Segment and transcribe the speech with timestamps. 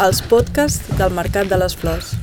[0.00, 2.14] Els podcasts del Mercat de les Flors.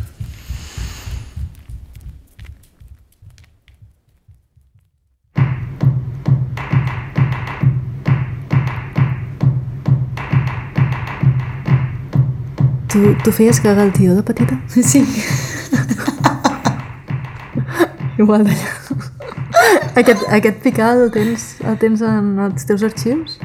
[12.91, 14.59] Tu, tu feies cagar el tio de petita?
[14.67, 15.05] Sí.
[18.17, 18.73] Igual d'allà.
[19.97, 23.37] Aquest, aquest picat el tens, el tens en els teus arxius?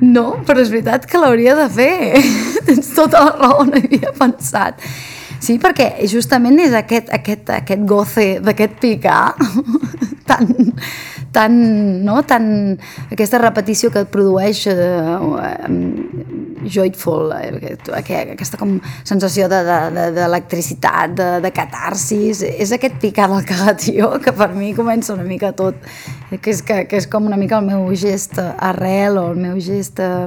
[0.00, 2.22] No, però és veritat que l'hauria de fer.
[2.68, 4.82] Tens tota la raó, no hi havia pensat.
[5.42, 9.36] Sí, perquè justament és aquest, aquest, aquest goce d'aquest picar
[10.28, 10.50] tan,
[11.38, 12.22] tan, no?
[12.26, 12.78] tan,
[13.12, 14.74] aquesta repetició que produeix uh,
[16.66, 17.70] joyful, eh,
[18.34, 24.34] aquesta com sensació d'electricitat, de, de, de, de catarsis, és aquest picar del cagatió que
[24.34, 25.78] per mi comença una mica tot,
[26.34, 29.62] que és, que, que és com una mica el meu gest arrel o el meu
[29.62, 30.26] gest uh,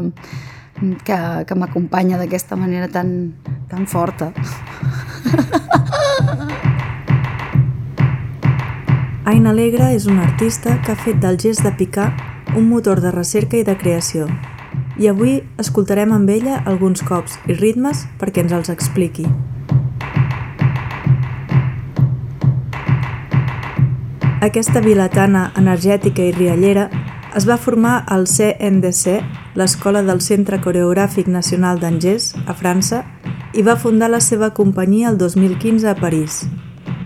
[1.04, 3.34] que, que m'acompanya d'aquesta manera tan,
[3.70, 4.32] tan forta.
[9.32, 12.10] Aina Alegre és una artista que ha fet del gest de picar
[12.60, 14.26] un motor de recerca i de creació.
[14.99, 19.23] I avui escoltarem amb ella alguns cops i ritmes perquè ens els expliqui.
[24.43, 26.90] Aquesta vilatana energètica i riallera
[27.40, 29.21] es va formar al CNDC,
[29.55, 33.05] l'Escola del Centre Coreogràfic Nacional d'Angers, a França,
[33.55, 36.41] i va fundar la seva companyia el 2015 a París.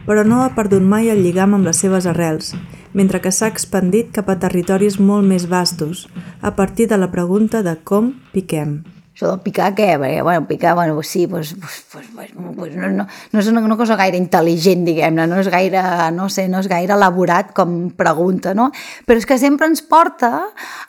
[0.06, 2.54] Però no ha perdut mai el lligam amb les seves arrels,
[2.94, 6.06] mentre que s'ha expandit cap a territoris molt més vastos,
[6.42, 8.84] a partir de la pregunta de com piquem.
[9.16, 9.94] Això del picar, què?
[9.96, 13.78] Perquè, bueno, picar, bueno, sí, pues, pues, pues, pues, no, no, no és una, una
[13.80, 15.80] cosa gaire intel·ligent, diguem-ne, no és gaire,
[16.12, 18.68] no sé, no és gaire elaborat com pregunta, no?
[19.08, 20.34] Però és que sempre ens porta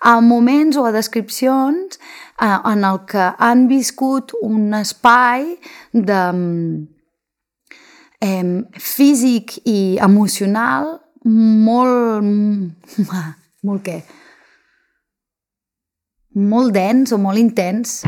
[0.03, 2.01] a moments o a descripcions
[2.43, 5.53] eh, en el que han viscut un espai
[5.95, 6.21] de
[8.21, 12.25] eh, físic i emocional molt...
[13.67, 14.01] molt què?
[16.37, 18.03] molt dens o molt intens.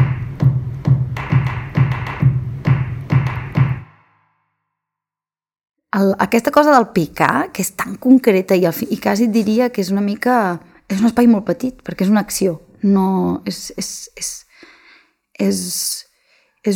[5.96, 9.80] El, aquesta cosa del picar, que és tan concreta i, fi, i quasi diria que
[9.80, 10.58] és una mica...
[10.88, 12.60] És un espai molt petit, perquè és una acció.
[12.80, 14.28] No, és, és, és,
[15.36, 16.07] és, és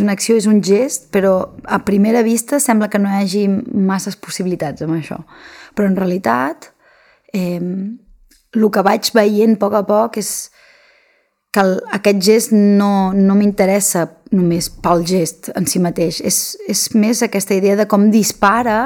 [0.01, 4.17] una acció, és un gest, però a primera vista sembla que no hi hagi masses
[4.17, 5.21] possibilitats amb això.
[5.77, 6.71] Però en realitat,
[7.35, 10.33] eh, el que vaig veient a poc a poc és,
[11.53, 16.39] que el, aquest gest no, no m'interessa només pel gest en si mateix, és,
[16.69, 18.79] és més aquesta idea de com dispara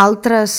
[0.00, 0.54] altres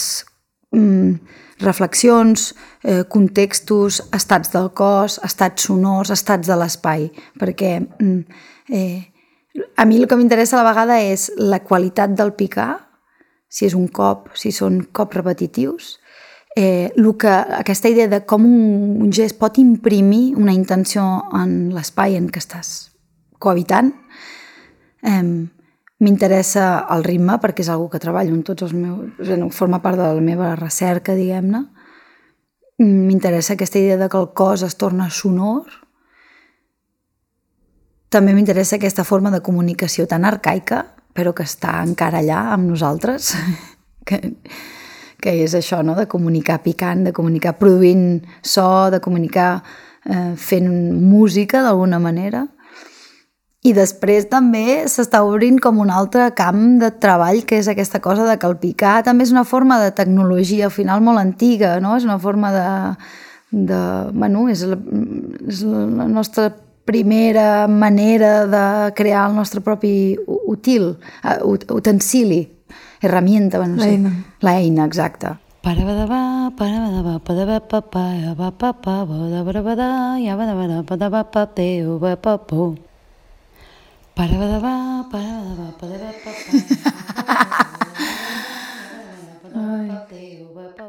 [0.69, 2.51] mm, reflexions,
[2.85, 7.09] eh, contextos, estats del cos, estats sonors, estats de l'espai,
[7.41, 9.10] perquè mm, eh,
[9.75, 12.87] a mi el que m'interessa a la vegada és la qualitat del picar,
[13.51, 15.97] si és un cop, si són cops repetitius,
[16.55, 21.03] eh, que, aquesta idea de com un, un gest pot imprimir una intenció
[21.35, 22.91] en l'espai en què estàs
[23.39, 23.91] cohabitant,
[25.03, 25.23] eh,
[26.01, 29.53] m'interessa el ritme perquè és algo que treballo en tots els meus...
[29.53, 31.65] forma part de la meva recerca, diguem-ne.
[32.81, 35.80] M'interessa aquesta idea de que el cos es torna sonor.
[38.11, 40.83] També m'interessa aquesta forma de comunicació tan arcaica,
[41.15, 43.31] però que està encara allà amb nosaltres,
[44.07, 44.19] que,
[45.23, 45.95] que és això, no?
[45.95, 49.61] de comunicar picant, de comunicar produint so, de comunicar
[50.03, 50.67] eh, fent
[50.99, 52.47] música d'alguna manera.
[53.63, 58.25] I després també s'està obrint com un altre camp de treball, que és aquesta cosa
[58.27, 61.95] de que el picar també és una forma de tecnologia al final molt antiga, no?
[61.95, 62.67] és una forma de...
[63.51, 63.79] de
[64.11, 64.79] bueno, és la,
[65.47, 66.49] és la nostra
[66.85, 72.51] primera manera de crear el nostre propi útil, uh, utensili,
[73.01, 73.89] herramienta, bueno, no sé.
[73.91, 74.11] L'eina.
[74.41, 75.37] L'eina, exacte.
[75.61, 77.81] Parabadabà, parabadabà, padabà, pa,
[78.35, 82.75] ba, pa, pa, badabadabà, ya badabadà, padabà, pa, teo, ba, pa, po.
[84.15, 87.71] Parabadabà, parabadabà, padabà, pa, pa.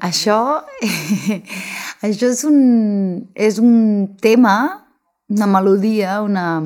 [0.03, 0.39] Això,
[2.07, 2.57] això és un,
[3.35, 3.75] és un
[4.23, 4.55] tema,
[5.29, 6.63] una melodia, una,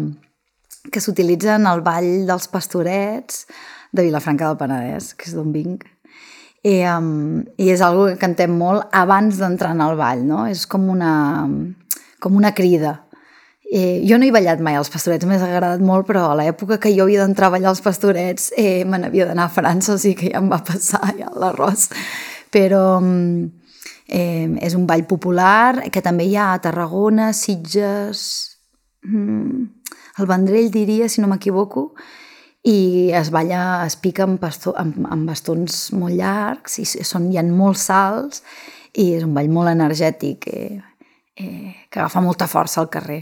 [0.92, 3.46] que s'utilitza en el ball dels pastorets,
[3.92, 5.86] de Vilafranca del Penedès, que és d'on vinc.
[6.66, 10.44] I, um, I és algo que cantem molt abans d'entrar en el ball, no?
[10.50, 11.46] És com una,
[12.22, 13.00] com una crida.
[13.66, 16.92] Eh, jo no he ballat mai als pastorets, m'ha agradat molt, però a l'època que
[16.94, 20.20] jo havia d'entrar a ballar als pastorets eh, me n'havia d'anar a França, o sigui
[20.20, 21.88] que ja em va passar ja l'arròs.
[22.54, 22.82] Però
[24.08, 28.22] eh, és un ball popular que també hi ha a Tarragona, Sitges,
[29.04, 29.66] mm,
[30.18, 31.90] el Vendrell diria, si no m'equivoco,
[32.66, 37.38] i es balla, es pica amb, bastó, amb, amb bastons molt llargs i són, hi
[37.38, 38.42] ha molts salts
[38.96, 40.80] i és un ball molt energètic eh,
[41.36, 43.20] eh, que agafa molta força al carrer.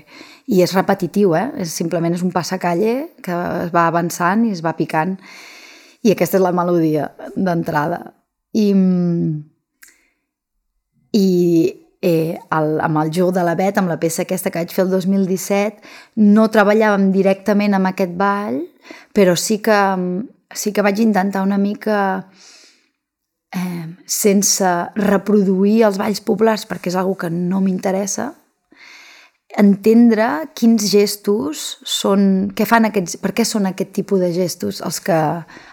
[0.49, 1.51] I és repetitiu, eh?
[1.61, 2.95] és, simplement és un passacalle
[3.25, 3.37] que
[3.67, 5.19] es va avançant i es va picant.
[6.05, 8.01] I aquesta és la melodia d'entrada.
[8.55, 8.71] I,
[11.15, 11.29] i
[12.05, 14.85] eh, el, amb el joc de la Bet, amb la peça aquesta que vaig fer
[14.85, 15.85] el 2017,
[16.21, 18.61] no treballàvem directament amb aquest ball,
[19.17, 19.81] però sí que,
[20.53, 21.99] sí que vaig intentar una mica
[23.55, 28.33] eh, sense reproduir els balls populars perquè és una que no m'interessa,
[29.55, 30.27] entendre
[30.59, 35.19] quins gestos són, què fan aquests, per què són aquest tipus de gestos els que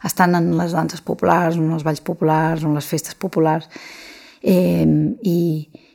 [0.05, 3.67] estan en les danses populars, en els balls populars, en les festes populars.
[4.41, 4.85] Eh,
[5.21, 5.39] i,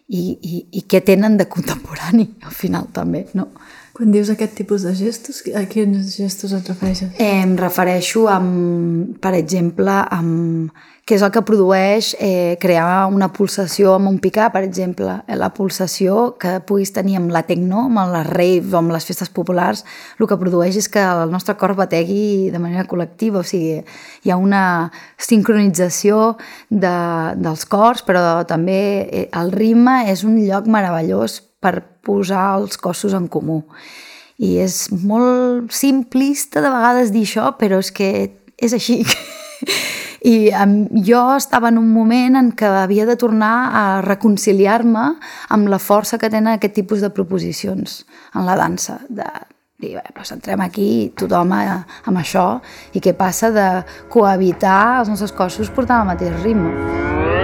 [0.08, 3.50] i, i, i què tenen de contemporani, al final, també, no?
[3.96, 7.14] Quan dius aquest tipus de gestos, a quins gestos et refereixes?
[7.16, 10.74] Eh, em refereixo, amb, per exemple, amb
[11.06, 15.12] què és el que produeix eh, crear una pulsació amb un picar, per exemple.
[15.38, 19.30] La pulsació que puguis tenir amb la tecno, amb les raves o amb les festes
[19.30, 19.84] populars,
[20.18, 23.84] el que produeix és que el nostre cor bategui de manera col·lectiva, o sigui,
[24.26, 24.62] hi ha una
[25.22, 26.32] sincronització
[26.70, 26.96] de,
[27.38, 33.14] dels cors, però també eh, el ritme és un lloc meravellós per posar els cossos
[33.14, 33.60] en comú.
[34.42, 38.10] I és molt simplista de vegades dir això, però és que
[38.58, 39.04] és així.
[40.24, 45.08] I um, jo estava en un moment en què havia de tornar a reconciliar-me
[45.52, 48.04] amb la força que tenen aquest tipus de proposicions
[48.34, 49.26] en la dansa, de
[49.78, 52.46] dir, bé, doncs entrem aquí tothom a, amb això
[52.96, 53.68] i què passa de
[54.12, 57.35] cohabitar els nostres cossos portant el mateix ritme.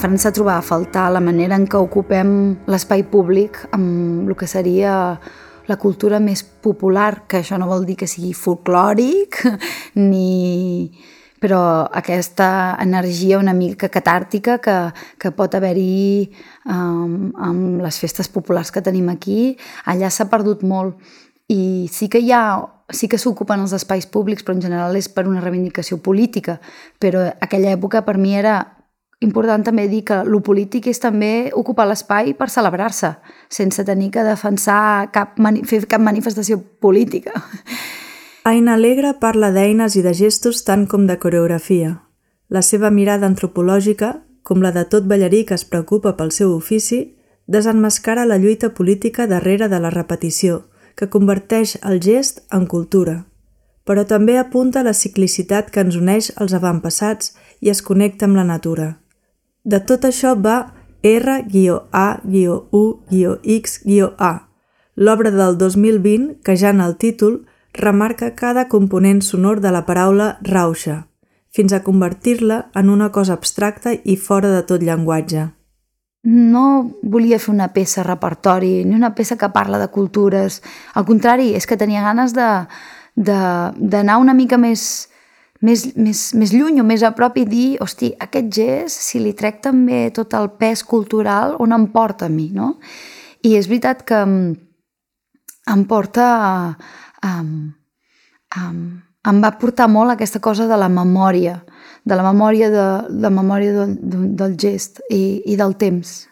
[0.00, 2.30] França trobava a faltar la manera en què ocupem
[2.72, 4.94] l'espai públic amb el que seria
[5.68, 9.42] la cultura més popular, que això no vol dir que sigui folclòric,
[10.10, 10.88] ni...
[11.40, 11.60] però
[12.00, 14.78] aquesta energia una mica catàrtica que,
[15.20, 16.32] que pot haver-hi
[16.64, 19.54] um, amb les festes populars que tenim aquí,
[19.84, 20.96] allà s'ha perdut molt.
[21.52, 22.42] I sí que hi ha
[22.88, 26.56] sí que s'ocupen els espais públics, però en general és per una reivindicació política.
[26.98, 28.79] Però aquella època per mi era
[29.20, 33.12] important també dir que lo polític és també ocupar l'espai per celebrar-se,
[33.52, 35.36] sense tenir que defensar cap,
[35.68, 37.34] fer cap manifestació política.
[38.44, 41.98] Aina Alegre parla d'eines i de gestos tant com de coreografia.
[42.48, 47.18] La seva mirada antropològica, com la de tot ballarí que es preocupa pel seu ofici,
[47.46, 50.64] desenmascara la lluita política darrere de la repetició,
[50.96, 53.26] que converteix el gest en cultura.
[53.84, 58.48] Però també apunta la ciclicitat que ens uneix als avantpassats i es connecta amb la
[58.48, 58.88] natura.
[59.64, 60.72] De tot això va
[61.02, 61.52] R-A-U-X-A,
[64.96, 70.38] l'obra del 2020 que ja en el títol remarca cada component sonor de la paraula
[70.42, 71.06] rauxa,
[71.50, 75.50] fins a convertir-la en una cosa abstracta i fora de tot llenguatge.
[76.24, 80.62] No volia fer una peça repertori, ni una peça que parla de cultures.
[80.94, 82.32] Al contrari, és que tenia ganes
[83.16, 85.09] d'anar una mica més,
[85.66, 89.34] més, més, més lluny o més a prop i dir, hosti, aquest gest, si li
[89.36, 92.74] trec també tot el pes cultural, on em porta a mi, no?
[93.44, 94.20] I és veritat que
[95.70, 96.26] em porta
[97.20, 97.34] a,
[98.56, 98.64] a,
[99.30, 101.60] em va portar molt aquesta cosa de la memòria,
[102.04, 102.88] de la memòria, de,
[103.20, 106.26] de memòria de, de, del gest i, i del temps.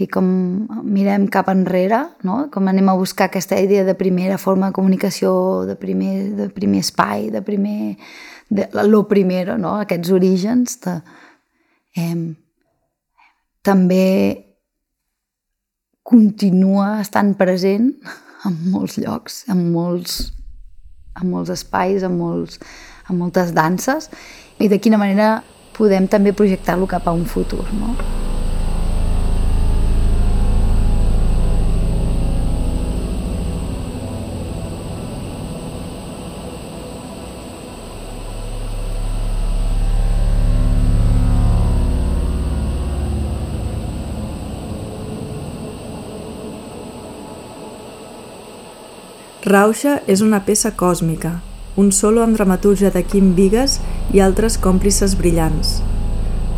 [0.00, 0.24] I com
[0.88, 2.46] mirem cap enrere, no?
[2.50, 5.32] com anem a buscar aquesta idea de primera forma de comunicació,
[5.68, 7.98] de primer, de primer espai, de primer,
[8.52, 9.76] de lo primero, no?
[9.80, 10.96] aquests orígens, de,
[11.96, 12.16] eh,
[13.62, 14.08] també
[16.02, 17.92] continua estant present
[18.46, 20.32] en molts llocs, en molts,
[21.20, 22.58] en molts espais, en, molts,
[23.08, 24.10] en moltes danses,
[24.58, 25.38] i de quina manera
[25.78, 27.64] podem també projectar-lo cap a un futur.
[27.78, 27.96] No?
[49.52, 51.30] Rauxa és una peça còsmica,
[51.76, 53.74] un solo amb dramatúrgia de Quim Vigues
[54.16, 55.72] i altres còmplices brillants.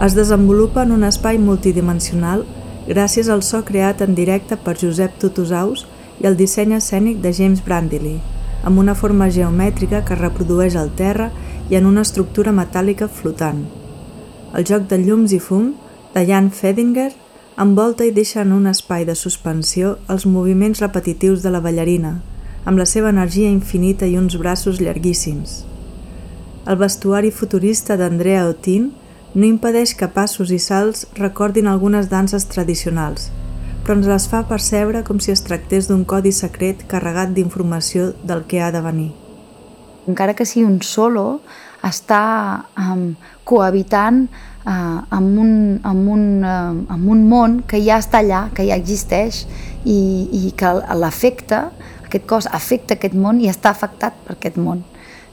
[0.06, 2.44] Es desenvolupa en un espai multidimensional
[2.86, 5.82] gràcies al so creat en directe per Josep Tutusaus
[6.22, 8.20] i el disseny escènic de James Brandilly,
[8.62, 11.32] amb una forma geomètrica que reprodueix el terra
[11.72, 13.64] i en una estructura metàl·lica flotant.
[14.54, 15.72] El joc de llums i fum,
[16.14, 17.10] de Jan Fedinger,
[17.58, 22.20] envolta i deixa en un espai de suspensió els moviments repetitius de la ballarina,
[22.64, 25.62] amb la seva energia infinita i uns braços llarguíssims.
[26.64, 28.90] El vestuari futurista d'Andrea Otin
[29.34, 33.28] no impedeix que passos i salts recordin algunes danses tradicionals,
[33.84, 38.46] però ens les fa percebre com si es tractés d'un codi secret carregat d'informació del
[38.48, 39.10] que ha de venir.
[40.08, 41.40] Encara que sigui un solo,
[41.84, 43.10] està um,
[43.44, 45.52] cohabitant uh, amb, un,
[45.84, 49.44] amb, un, uh, amb un món que ja està allà, que ja existeix
[49.84, 49.98] i,
[50.32, 51.66] i que l'afecta,
[52.14, 54.84] aquest cos afecta aquest món i està afectat per aquest món.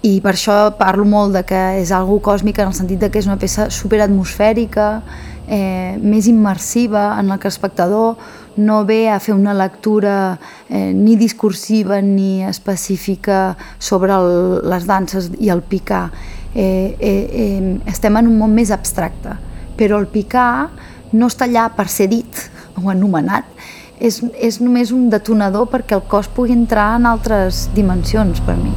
[0.02, 3.20] I per això parlo molt de que és algo còsmic en el sentit de que
[3.22, 4.88] és una peça superatmosfèrica,
[5.46, 8.18] eh, més immersiva, en la que l'espectador
[8.58, 15.30] no ve a fer una lectura eh, ni discursiva ni específica sobre el, les danses
[15.38, 16.10] i el picar,
[16.56, 19.38] eh, eh, eh, estem en un món més abstracte,
[19.78, 20.72] però el picar
[21.14, 22.50] no està allà per ser dit
[22.82, 23.46] o anomenat,
[24.02, 28.74] és, és només un detonador perquè el cos pugui entrar en altres dimensions per mi.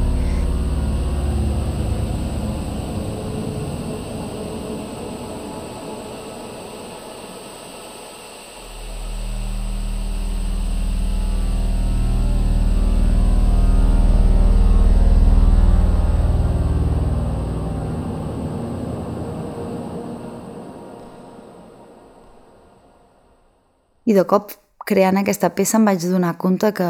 [24.04, 24.52] I de cop,
[24.88, 26.86] creant aquesta peça, em vaig donar compte que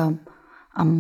[0.83, 0.91] en,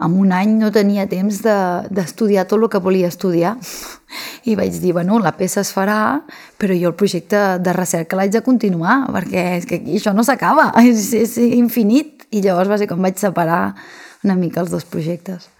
[0.00, 3.56] en un any no tenia temps d'estudiar de, tot el que volia estudiar.
[4.50, 6.22] I vaig dir, bueno, la peça es farà,
[6.60, 10.24] però jo el projecte de recerca l'haig de continuar, perquè és que aquí això no
[10.24, 12.28] s'acaba, és, és infinit.
[12.30, 13.74] I llavors va ser com vaig separar
[14.24, 15.50] una mica els dos projectes.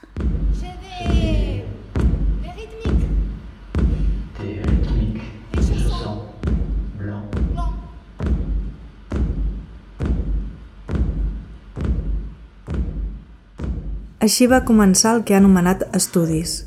[14.21, 16.67] Així va començar el que ha anomenat Estudis,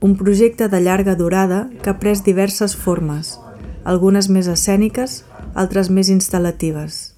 [0.00, 3.34] un projecte de llarga durada que ha pres diverses formes,
[3.84, 5.18] algunes més escèniques,
[5.52, 7.12] altres més instal·latives.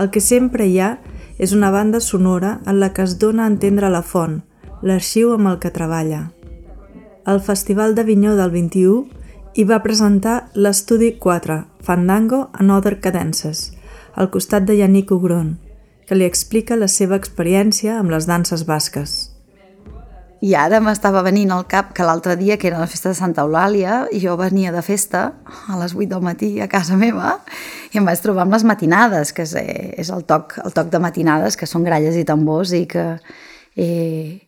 [0.00, 0.94] El que sempre hi ha
[1.36, 4.38] és una banda sonora en la que es dona a entendre la font,
[4.80, 6.22] l'arxiu amb el que treballa.
[7.28, 9.20] El Festival d'Avinyó del 21
[9.52, 13.74] hi va presentar l'estudi 4, Fandango and Other Cadences,
[14.16, 15.58] al costat de Yannick Ugron,
[16.06, 19.32] que li explica la seva experiència amb les danses basques.
[20.42, 23.44] I ara m'estava venint al cap que l'altre dia, que era la festa de Santa
[23.46, 25.20] Eulàlia, jo venia de festa
[25.70, 27.36] a les 8 del matí a casa meva
[27.92, 29.54] i em vaig trobar amb les matinades, que és,
[30.02, 33.04] és el, toc, el toc de matinades, que són gralles i tambors i que...
[33.78, 34.40] Eh,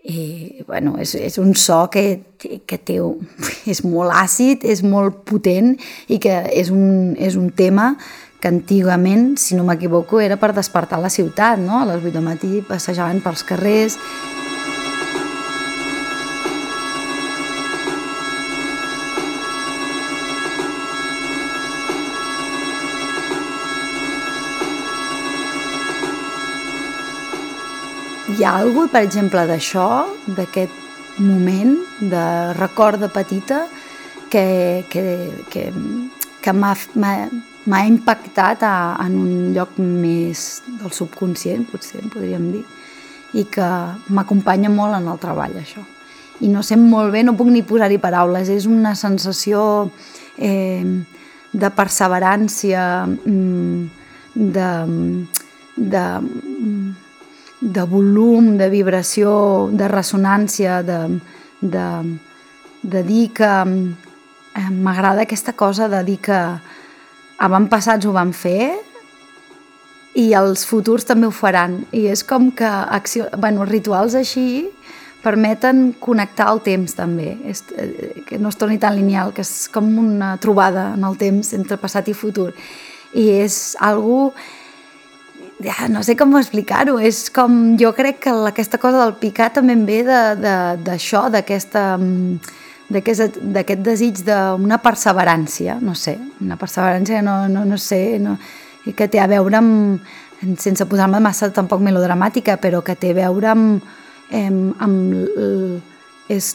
[0.00, 2.96] i, bueno, és, és un so que, que té,
[3.72, 5.74] és molt àcid, és molt potent
[6.08, 7.92] i que és un, és un tema
[8.40, 11.78] que antigament, si no m'equivoco, era per despertar la ciutat, no?
[11.78, 14.00] A les 8 del matí passejaven pels carrers...
[28.40, 30.72] Hi ha alguna per exemple, d'això, d'aquest
[31.20, 32.24] moment de
[32.56, 33.66] record de petita
[34.32, 35.04] que, que,
[35.52, 35.66] que,
[36.40, 36.72] que m'ha
[37.68, 38.74] m'ha impactat a,
[39.04, 42.64] en un lloc més del subconscient, potser podríem dir,
[43.36, 43.68] i que
[44.10, 45.84] m'acompanya molt en el treball, això.
[46.40, 49.62] I no sé molt bé, no puc ni posar-hi paraules, és una sensació
[50.38, 50.84] eh,
[51.52, 53.88] de perseverància, mm,
[54.34, 54.70] de,
[55.76, 56.04] de,
[57.60, 61.00] de volum, de vibració, de ressonància, de,
[61.60, 61.86] de,
[62.82, 66.40] de dir que eh, m'agrada aquesta cosa de dir que
[67.40, 68.74] avantpassats ho van fer
[70.18, 71.80] i els futurs també ho faran.
[71.96, 74.68] I és com que acció, bueno, rituals així
[75.20, 79.68] permeten connectar el temps també, és, eh, que no es torni tan lineal, que és
[79.68, 82.52] com una trobada en el temps entre passat i futur.
[83.12, 84.32] I és algo
[85.60, 89.76] ja, no sé com explicar-ho, és com, jo crec que aquesta cosa del picar també
[89.76, 91.98] em ve d'això, d'aquesta
[92.90, 98.36] d'aquest desig d'una perseverància, no sé, una perseverància no, no, no sé, no,
[98.84, 100.12] que té a veure amb,
[100.58, 103.90] sense posar-me massa tampoc melodramàtica, però que té a veure amb,
[104.34, 106.54] amb, amb és,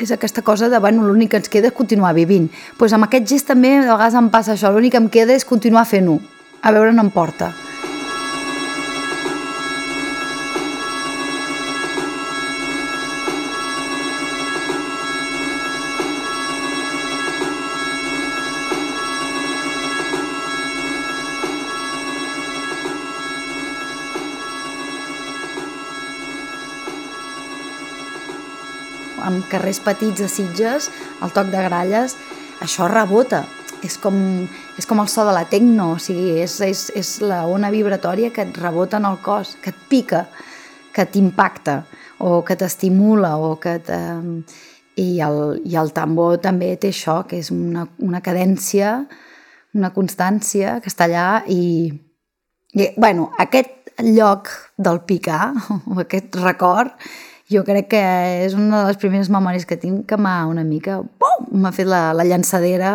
[0.00, 2.48] és aquesta cosa de, bueno, l'únic que ens queda és continuar vivint.
[2.50, 5.36] Doncs pues amb aquest gest també de vegades em passa això, l'únic que em queda
[5.36, 6.20] és continuar fent-ho,
[6.62, 7.52] a veure on em porta.
[29.50, 30.90] Carrers petits de Sitges,
[31.24, 32.16] el toc de gralles,
[32.64, 33.44] això rebota.
[33.84, 34.14] És com,
[34.76, 38.28] és com el so de la tecno, o sigui, és, és, és la ona vibratòria
[38.34, 40.26] que et rebota en el cos, que et pica,
[40.92, 41.84] que t'impacta,
[42.20, 44.00] o que t'estimula, o que te...
[45.00, 48.98] I el, I el tambor també té això, que és una, una cadència,
[49.72, 51.88] una constància que està allà i,
[52.74, 55.54] i bueno, aquest lloc del picar,
[55.86, 56.92] o aquest record,
[57.50, 58.00] jo crec que
[58.46, 61.00] és una de les primeres memòries que tinc que m'ha una mica...
[61.50, 62.90] m'ha fet la, la llançadera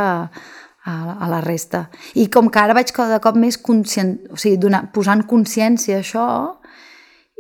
[0.85, 1.89] a, a la resta.
[2.15, 6.03] I com que ara vaig cada cop més conscient, o sigui, donar, posant consciència a
[6.05, 6.27] això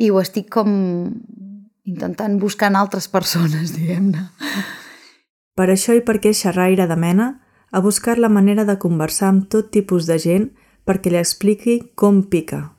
[0.01, 0.73] i ho estic com
[1.85, 4.27] intentant buscar en altres persones, diguem-ne.
[5.55, 7.29] Per això i perquè xerraire de mena
[7.71, 10.49] ha buscat la manera de conversar amb tot tipus de gent
[10.83, 12.75] perquè li expliqui com pica.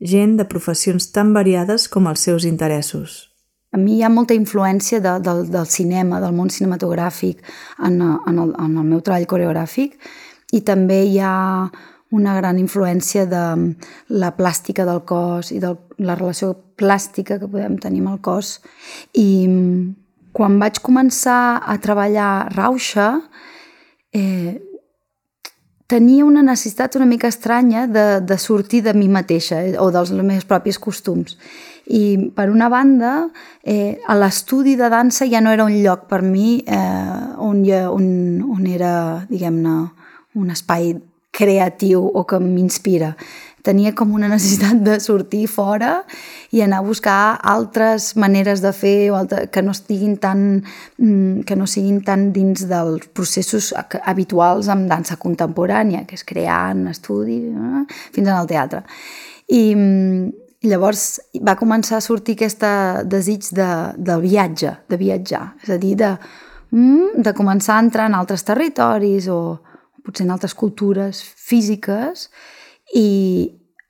[0.00, 3.33] Gent de professions tan variades com els seus interessos
[3.74, 7.42] a mi hi ha molta influència de, del, del cinema, del món cinematogràfic
[7.82, 9.96] en, en, el, en el meu treball coreogràfic
[10.54, 11.34] i també hi ha
[12.14, 13.42] una gran influència de
[14.14, 18.60] la plàstica del cos i de la relació plàstica que podem tenir amb el cos.
[19.18, 19.48] I
[20.34, 23.08] quan vaig començar a treballar Rauxa,
[24.14, 24.62] eh,
[25.90, 30.14] tenia una necessitat una mica estranya de, de sortir de mi mateixa eh, o dels
[30.14, 31.38] meus propis costums.
[31.86, 33.30] I, per una banda,
[33.62, 38.40] eh, l'estudi de dansa ja no era un lloc per mi eh, on, ja, on,
[38.48, 39.74] on era, diguem-ne,
[40.40, 40.94] un espai
[41.34, 43.14] creatiu o que m'inspira.
[43.64, 46.02] Tenia com una necessitat de sortir fora
[46.52, 50.44] i anar a buscar altres maneres de fer o altre, que no estiguin tan
[50.98, 53.72] mm, que no siguin tan dins dels processos
[54.04, 58.84] habituals amb dansa contemporània, que és crear en estudi eh, fins en el teatre.
[59.48, 62.64] I, mm, llavors va començar a sortir aquest
[63.10, 66.10] desig de, de viatge, de viatjar, és a dir, de,
[66.72, 69.40] mm, de començar a entrar en altres territoris o
[70.04, 72.28] potser en altres cultures físiques
[72.94, 73.08] i,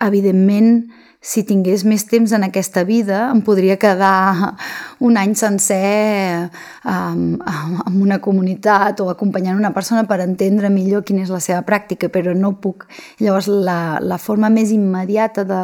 [0.05, 0.85] evidentment,
[1.25, 4.53] si tingués més temps en aquesta vida, em podria quedar
[5.01, 6.51] un any sencer
[6.85, 11.63] amb, amb una comunitat o acompanyant una persona per entendre millor quina és la seva
[11.65, 12.85] pràctica, però no puc.
[13.25, 15.63] Llavors, la, la forma més immediata de,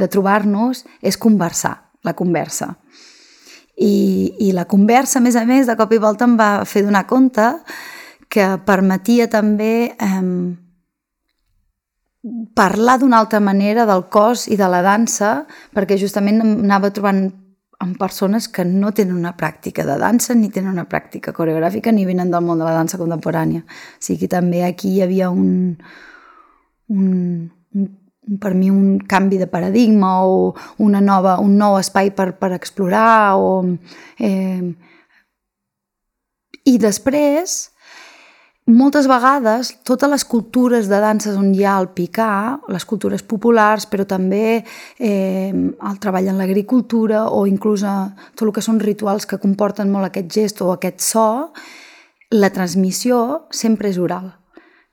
[0.00, 1.76] de trobar-nos és conversar,
[2.08, 2.72] la conversa.
[3.76, 6.86] I, I la conversa, a més a més, de cop i volta em va fer
[6.88, 7.52] donar compte
[8.32, 10.20] que permetia també eh,
[12.54, 15.42] parlar d'una altra manera del cos i de la dansa,
[15.74, 17.24] perquè justament anava trobant
[17.82, 22.06] amb persones que no tenen una pràctica de dansa ni tenen una pràctica coreogràfica ni
[22.06, 23.64] venen del món de la dansa contemporània.
[23.66, 25.74] O sigui que també aquí hi havia un,
[26.94, 32.36] un, un per mi un canvi de paradigma o una nova, un nou espai per,
[32.38, 33.64] per explorar o,
[34.22, 34.70] eh,
[36.70, 37.71] i després
[38.66, 43.88] moltes vegades, totes les cultures de danses on hi ha el picar, les cultures populars,
[43.90, 44.62] però també
[44.98, 50.10] eh, el treball en l'agricultura o inclús tot el que són rituals que comporten molt
[50.10, 51.26] aquest gest o aquest so,
[52.32, 54.30] la transmissió sempre és oral.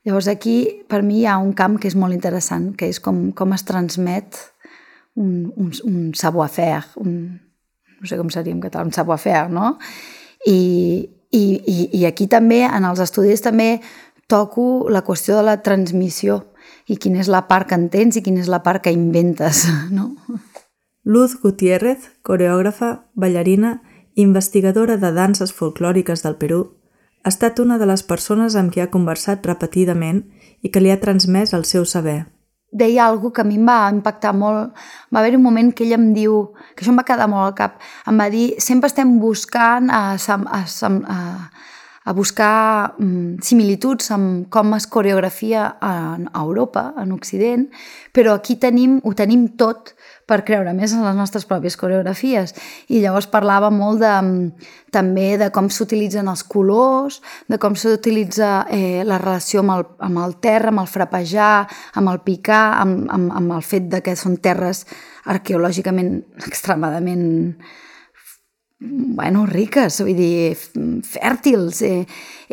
[0.08, 3.30] Llavors aquí, per mi, hi ha un camp que és molt interessant, que és com,
[3.36, 4.40] com es transmet
[5.20, 7.14] un, un, un savoir-faire, un,
[8.00, 9.76] no sé com seria en català, un savoir-faire, no?
[10.48, 10.60] I,
[11.32, 13.80] i, i, I aquí també, en els estudis, també
[14.30, 16.40] toco la qüestió de la transmissió
[16.90, 20.16] i quina és la part que entens i quina és la part que inventes, no?
[21.04, 23.80] Luz Gutiérrez, coreògrafa, ballarina
[24.16, 26.62] i investigadora de danses folclòriques del Perú,
[27.24, 30.26] ha estat una de les persones amb qui ha conversat repetidament
[30.62, 32.26] i que li ha transmès el seu saber
[32.72, 34.76] deia alguna que a mi em va impactar molt.
[35.14, 37.56] Va haver un moment que ella em diu, que això em va quedar molt al
[37.58, 40.64] cap, em va dir, sempre estem buscant a, a, a,
[41.16, 41.20] a
[42.16, 47.68] buscar mm, similituds amb com es coreografia a, a Europa, en Occident,
[48.16, 49.94] però aquí tenim, ho tenim tot
[50.30, 52.54] per creure més en les nostres pròpies coreografies.
[52.94, 54.14] I llavors parlava molt de,
[54.94, 57.20] també de com s'utilitzen els colors,
[57.50, 61.68] de com s'utilitza eh, la relació amb el, amb el terra, amb el frapejar,
[62.00, 64.86] amb el picar, amb, amb, amb el fet de que són terres
[65.30, 66.18] arqueològicament
[66.50, 67.30] extremadament
[68.80, 70.56] bueno, riques, vull dir,
[71.06, 71.84] fèrtils.
[71.84, 72.04] Eh,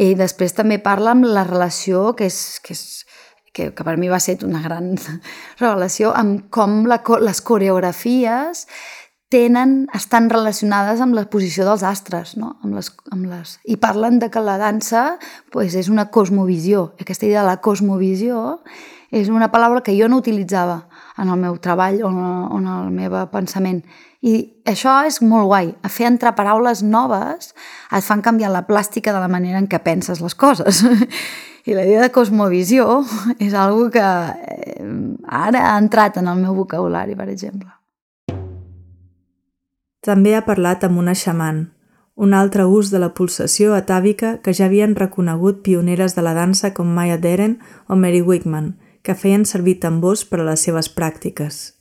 [0.02, 3.06] I després també parla amb la relació que és, que és
[3.56, 4.92] que, que per mi va ser una gran
[5.64, 8.66] relació amb com la, les coreografies
[9.32, 12.52] tenen, estan relacionades amb la posició dels astres, no?
[12.62, 13.56] amb les, amb les...
[13.66, 15.16] i parlen de que la dansa
[15.50, 16.92] pues, és una cosmovisió.
[17.00, 18.60] Aquesta idea de la cosmovisió
[19.10, 20.84] és una paraula que jo no utilitzava
[21.18, 23.82] en el meu treball o en el meu pensament.
[24.26, 24.34] I
[24.66, 25.70] això és molt guai.
[25.86, 27.52] A fer entrar paraules noves
[27.94, 30.82] et fan canviar la plàstica de la manera en què penses les coses.
[31.66, 33.04] I la idea de cosmovisió
[33.46, 34.82] és algo que eh,
[35.26, 37.70] ara ha entrat en el meu vocabulari, per exemple.
[40.06, 41.64] També ha parlat amb una xaman,
[42.14, 46.72] un altre ús de la pulsació atàvica que ja havien reconegut pioneres de la dansa
[46.74, 47.58] com Maya Deren
[47.88, 51.75] o Mary Wigman, que feien servir tambors per a les seves pràctiques.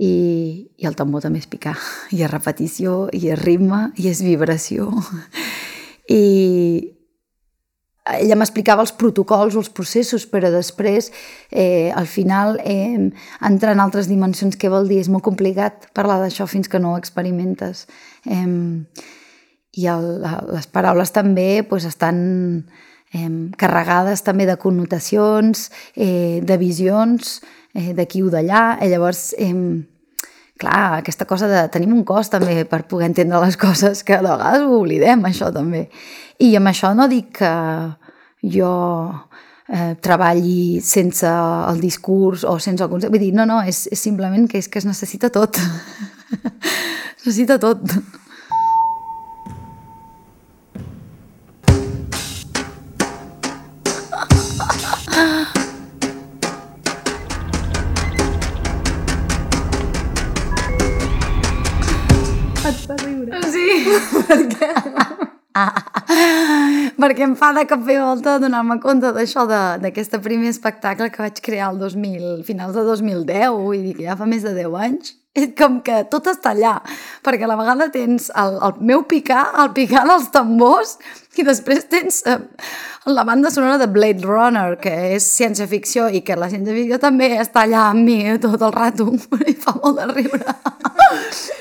[0.00, 1.76] I, i el tambor també és picar,
[2.10, 4.88] i és repetició, i és ritme, i és vibració.
[6.10, 6.22] I,
[8.10, 11.12] ella m'explicava els protocols o els processos, però després,
[11.50, 13.12] eh, al final, eh,
[13.46, 14.56] entra en altres dimensions.
[14.58, 14.98] Què vol dir?
[15.00, 17.86] És molt complicat parlar d'això fins que no ho experimentes.
[18.26, 18.82] Eh,
[19.72, 20.08] I el,
[20.52, 22.66] les paraules també pues, estan
[23.14, 27.40] eh, carregades també de connotacions, eh, de visions,
[27.74, 28.78] eh, d'aquí o d'allà.
[28.82, 29.52] I llavors, eh,
[30.58, 34.28] clar, aquesta cosa de tenim un cos també per poder entendre les coses, que de
[34.28, 35.88] vegades ho oblidem, això també.
[36.38, 37.52] I amb això no dic que
[38.42, 38.72] jo
[39.68, 43.12] eh, treballi sense el discurs o sense el concepte.
[43.14, 45.58] Vull dir, no, no, és, és simplement que és que es necessita tot.
[47.18, 47.82] es necessita tot.
[67.02, 69.42] Perquè em fa de cap i volta donar-me compte d'això,
[69.82, 74.18] d'aquest primer espectacle que vaig crear el 2000, finals de 2010, vull dir que ja
[74.18, 75.16] fa més de 10 anys.
[75.32, 76.74] És com que tot està allà,
[77.24, 80.98] perquè a la vegada tens el, el meu picar, el picar dels tambors,
[81.40, 82.36] i després tens eh,
[83.08, 87.64] la banda sonora de Blade Runner, que és ciència-ficció, i que la ciència-ficció també està
[87.64, 89.08] allà amb mi tot el rato,
[89.48, 90.58] i fa molt de riure.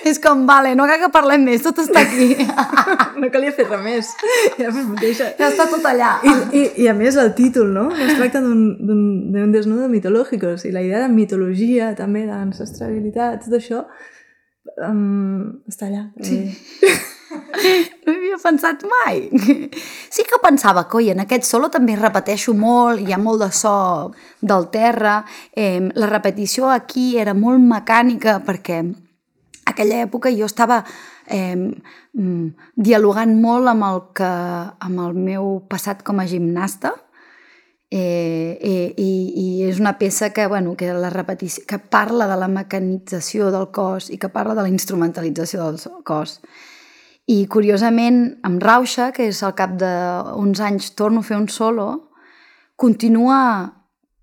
[0.07, 2.33] És com, vale, no cal que parlem més, tot està aquí.
[3.21, 4.11] no calia fer res més.
[4.59, 5.31] Ja, mateixa.
[5.39, 6.15] ja està tot allà.
[6.23, 7.89] I, i, I a més el títol, no?
[7.91, 13.85] Es tracta d'un desnudo mitològic, i la idea de mitologia, també, d'ancestralitat, tot això,
[14.89, 16.07] um, està allà.
[16.23, 16.43] Sí.
[18.05, 19.29] no havia pensat mai.
[20.11, 23.51] Sí que pensava que, oi, en aquest solo també repeteixo molt, hi ha molt de
[23.55, 23.75] so
[24.41, 25.21] del terra,
[25.55, 28.81] eh, la repetició aquí era molt mecànica perquè
[29.71, 30.81] aquella època jo estava
[31.27, 31.55] eh,
[32.75, 34.33] dialogant molt amb el, que,
[34.87, 36.95] amb el meu passat com a gimnasta,
[37.93, 42.37] Eh, eh, i, i és una peça que, bueno, que, la repetició, que parla de
[42.39, 46.37] la mecanització del cos i que parla de la instrumentalització del cos.
[47.27, 51.89] I curiosament, amb Rauxa, que és al cap d'uns anys torno a fer un solo,
[52.79, 53.41] continua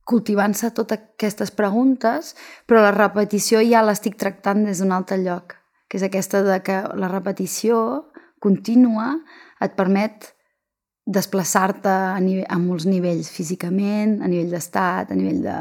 [0.09, 2.33] cultivant-se totes aquestes preguntes,
[2.66, 5.55] però la repetició ja l'estic tractant des d'un altre lloc,
[5.88, 8.09] que és aquesta de que la repetició
[8.40, 9.12] contínua
[9.61, 10.33] et permet
[11.09, 15.57] desplaçar-te a, a molts nivells, físicament, a nivell d'estat, a nivell de,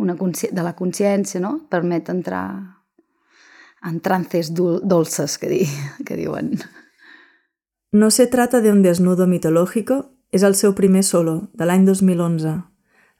[0.00, 1.58] una de la consciència, no?
[1.70, 2.46] Permet entrar
[3.86, 5.60] en trances dolces, que, di
[6.06, 6.56] que diuen.
[7.92, 12.75] No se trata de un desnudo mitológico és el seu primer solo, de l'any 2011.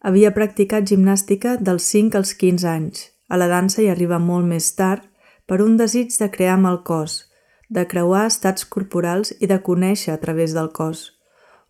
[0.07, 3.09] Havia practicat gimnàstica dels 5 als 15 anys.
[3.29, 5.03] A la dansa hi arriba molt més tard
[5.47, 7.25] per un desig de crear amb el cos,
[7.69, 11.11] de creuar estats corporals i de conèixer a través del cos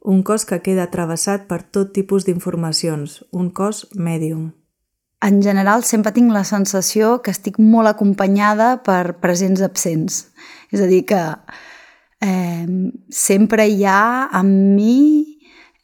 [0.06, 4.52] un cos que queda travessat per tot tipus d'informacions, un cos mèdium.
[5.26, 10.28] En general, sempre tinc la sensació que estic molt acompanyada per presents absents.
[10.70, 11.22] És a dir, que
[12.22, 12.66] eh,
[13.10, 15.40] sempre hi ha amb mi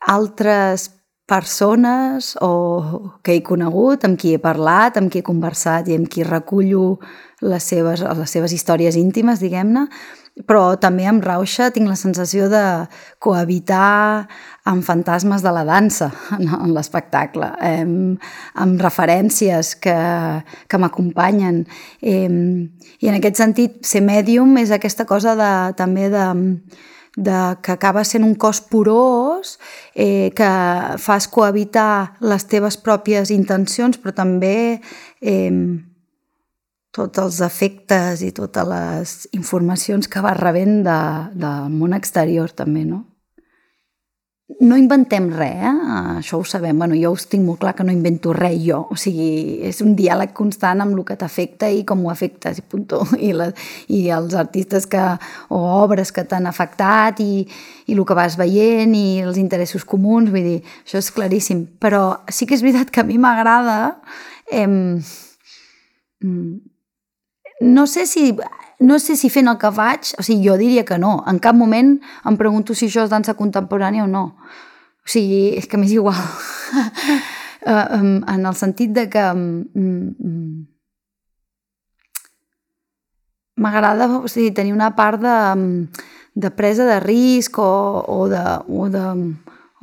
[0.06, 0.86] altres
[1.26, 6.10] persones o que he conegut, amb qui he parlat, amb qui he conversat i amb
[6.10, 6.98] qui recullo
[7.42, 9.86] les seves, les seves històries íntimes, diguem-ne,
[10.48, 12.62] però també amb Rauxa tinc la sensació de
[13.22, 14.26] cohabitar
[14.68, 16.08] amb fantasmes de la dansa
[16.38, 18.22] en, l'espectacle, amb,
[18.54, 19.98] amb referències que,
[20.66, 21.64] que m'acompanyen.
[22.02, 26.26] I en aquest sentit, ser mèdium és aquesta cosa de, també de,
[27.16, 29.58] de, que acaba sent un cos porós,
[29.94, 30.50] eh, que
[30.98, 34.80] fas cohabitar les teves pròpies intencions, però també
[35.20, 35.52] eh,
[36.92, 41.00] tots els efectes i totes les informacions que va rebent de,
[41.32, 43.06] del món exterior també, no?
[44.60, 45.70] No inventem res, eh?
[46.18, 46.76] això ho sabem.
[46.78, 48.80] Bueno, jo us tinc molt clar que no invento res jo.
[48.90, 52.64] O sigui, és un diàleg constant amb el que t'afecta i com ho afectes, i
[52.66, 53.00] puntó.
[53.22, 53.48] I, la,
[53.88, 55.02] I els artistes que,
[55.54, 57.46] o obres que t'han afectat i,
[57.86, 61.64] i el que vas veient i els interessos comuns, vull dir, això és claríssim.
[61.80, 63.78] Però sí que és veritat que a mi m'agrada
[64.50, 64.68] eh,
[67.62, 68.36] no sé si
[68.82, 71.20] no sé si fent el que faig, o sigui, jo diria que no.
[71.30, 71.94] En cap moment
[72.26, 74.24] em pregunto si això és dansa contemporània o no.
[75.06, 76.18] O sigui, és que m'és igual.
[77.62, 79.22] Eh, en el sentit de que
[83.54, 85.36] m'agrada o sigui, tenir una part de,
[86.34, 89.04] de presa de risc o, o de, o de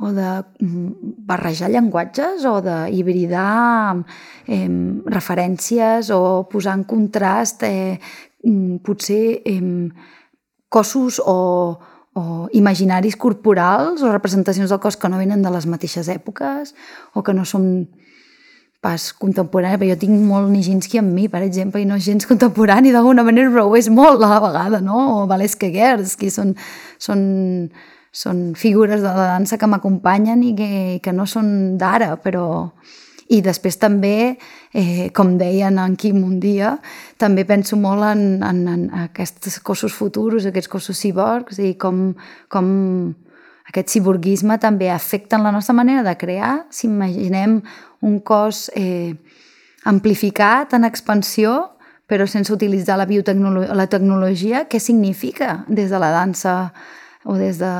[0.00, 0.30] o de
[0.64, 4.00] mm, barrejar llenguatges o d'hibridar
[4.48, 4.68] eh,
[5.06, 8.00] referències o posar en contrast eh,
[8.42, 9.88] mm, potser eh,
[10.72, 11.78] cossos o,
[12.16, 16.74] o imaginaris corporals o representacions del cos que no venen de les mateixes èpoques
[17.12, 17.90] o que no són
[18.80, 22.94] pas contemporani, però jo tinc molt Nijinsky amb mi, per exemple, i no gens contemporani
[22.94, 25.00] d'alguna manera, però ho és molt a la vegada, no?
[25.18, 26.54] O Valeska Gersky, són,
[26.96, 27.20] són
[28.12, 32.48] són figures de la dansa que m'acompanyen i que, que no són d'ara, però...
[33.30, 34.40] I després també,
[34.74, 36.72] eh, com deien en Quim un dia,
[37.14, 42.08] també penso molt en, en, en aquests cossos futurs, aquests cossos ciborgs, i com,
[42.50, 42.72] com
[43.70, 46.64] aquest ciborguisme també afecta la nostra manera de crear.
[46.74, 47.60] Si imaginem
[48.02, 49.14] un cos eh,
[49.86, 51.76] amplificat, en expansió,
[52.10, 56.72] però sense utilitzar la biotecnologia, la tecnologia, què significa des de la dansa
[57.24, 57.72] o des de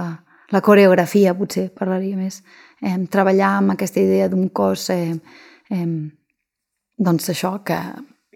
[0.50, 2.42] la coreografia, potser parlaria més.
[2.83, 5.14] Eh, treballar amb aquesta idea d'un cos, eh,
[5.70, 5.87] eh,
[6.98, 7.79] doncs això, que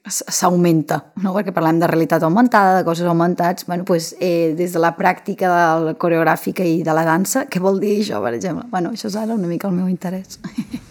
[0.04, 1.32] s'augmenta, no?
[1.32, 5.48] perquè parlem de realitat augmentada, de coses augmentats, bueno, pues, eh, des de la pràctica
[5.48, 8.68] de la coreogràfica i de la dansa, què vol dir això, per exemple?
[8.70, 10.38] Bueno, això és ara una mica el meu interès.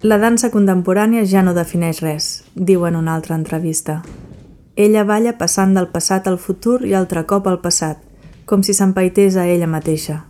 [0.00, 3.98] La dansa contemporània ja no defineix res, diu en una altra entrevista.
[4.72, 7.98] Ella balla passant del passat al futur i altre cop al passat,
[8.48, 10.22] com si s'empaités a ella mateixa.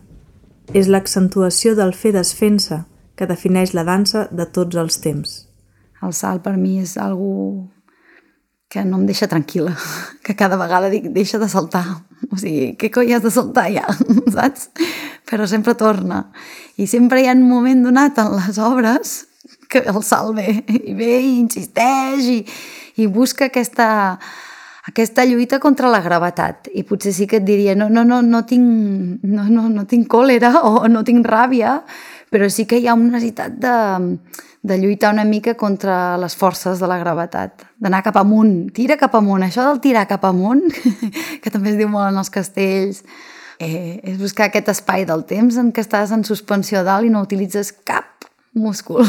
[0.74, 2.80] És l'accentuació del fer desfent-se
[3.14, 5.38] que defineix la dansa de tots els temps.
[6.02, 7.70] El salt per mi és algo
[8.66, 9.78] que no em deixa tranquil·la,
[10.26, 11.86] que cada vegada dic, deixa de saltar.
[12.26, 13.86] O sigui, què coi has de saltar ja,
[14.34, 14.72] saps?
[15.30, 16.24] Però sempre torna.
[16.74, 19.29] I sempre hi ha un moment donat en les obres
[19.70, 22.38] que el salt ve, i ve i insisteix i,
[23.00, 23.88] i busca aquesta,
[24.90, 26.68] aquesta lluita contra la gravetat.
[26.74, 30.10] I potser sí que et diria, no, no, no, no, tinc, no, no, no tinc
[30.10, 31.78] còlera o no tinc ràbia,
[32.30, 33.76] però sí que hi ha una necessitat de,
[34.66, 39.14] de lluitar una mica contra les forces de la gravetat, d'anar cap amunt, tira cap
[39.18, 39.46] amunt.
[39.46, 40.66] Això del tirar cap amunt,
[41.42, 43.04] que també es diu molt en els castells,
[43.62, 47.22] eh, és buscar aquest espai del temps en què estàs en suspensió dalt i no
[47.22, 48.09] utilitzes cap
[48.52, 49.04] múscul.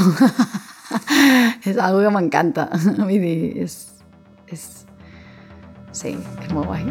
[1.65, 2.69] és algo que m'encanta.
[2.99, 3.77] Vull dir, és,
[4.51, 4.67] és...
[5.91, 6.87] Sí, és molt guai.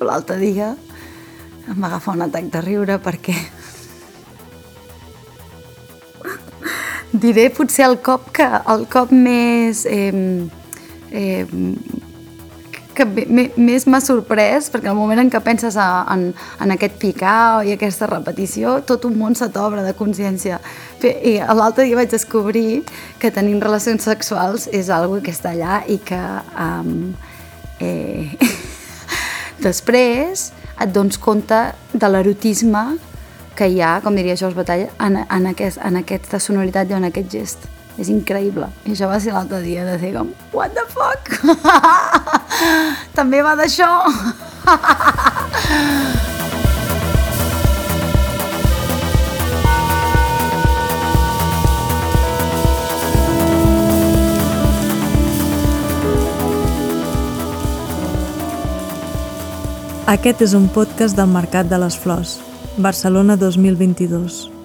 [0.00, 0.72] L'altre dia
[1.70, 3.34] em va agafar un atac de riure perquè
[7.20, 10.12] diré potser el cop que el cop més eh,
[11.12, 11.46] eh,
[13.00, 13.06] que
[13.56, 16.30] més m'ha sorprès, perquè al moment en què penses a, en,
[16.60, 20.60] en aquest picar i aquesta repetició, tot un món se t'obre de consciència.
[21.02, 22.82] I l'altre dia vaig descobrir
[23.22, 26.20] que tenir relacions sexuals és algo que està allà i que
[26.60, 27.12] um,
[27.80, 28.28] eh,
[29.68, 31.60] després et dones compte
[31.92, 32.84] de l'erotisme
[33.56, 37.08] que hi ha, com diria George Batalla, en, en, aquest, en aquesta sonoritat i en
[37.10, 37.68] aquest gest.
[38.00, 38.70] És increïble.
[38.86, 41.34] I això va ser l'altre dia de dir com, what the fuck?
[43.18, 43.90] També va d'això?
[60.10, 62.40] Aquest és un podcast del Mercat de les Flors.
[62.82, 64.59] Barcelona 2022.